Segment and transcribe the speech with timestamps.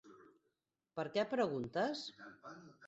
[1.01, 2.05] Per què preguntes?